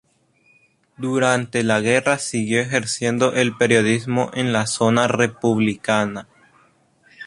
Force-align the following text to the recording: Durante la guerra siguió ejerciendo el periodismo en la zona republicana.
Durante 0.97 1.61
la 1.61 1.79
guerra 1.79 2.17
siguió 2.17 2.59
ejerciendo 2.59 3.33
el 3.33 3.55
periodismo 3.55 4.31
en 4.33 4.51
la 4.51 4.65
zona 4.65 5.07
republicana. 5.07 6.27